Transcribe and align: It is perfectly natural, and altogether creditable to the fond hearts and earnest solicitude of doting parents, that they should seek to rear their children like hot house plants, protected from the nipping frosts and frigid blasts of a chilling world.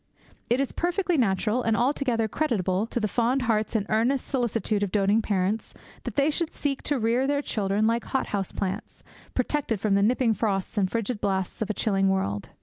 It 0.49 0.59
is 0.59 0.71
perfectly 0.71 1.15
natural, 1.15 1.61
and 1.61 1.77
altogether 1.77 2.27
creditable 2.27 2.87
to 2.87 2.99
the 2.99 3.07
fond 3.07 3.43
hearts 3.43 3.75
and 3.75 3.85
earnest 3.87 4.25
solicitude 4.25 4.81
of 4.81 4.91
doting 4.91 5.21
parents, 5.21 5.75
that 6.05 6.15
they 6.15 6.31
should 6.31 6.55
seek 6.55 6.81
to 6.85 6.97
rear 6.97 7.27
their 7.27 7.43
children 7.43 7.85
like 7.85 8.05
hot 8.05 8.25
house 8.29 8.51
plants, 8.51 9.03
protected 9.35 9.79
from 9.79 9.93
the 9.93 10.01
nipping 10.01 10.33
frosts 10.33 10.75
and 10.75 10.89
frigid 10.91 11.21
blasts 11.21 11.61
of 11.61 11.69
a 11.69 11.75
chilling 11.75 12.09
world. 12.09 12.49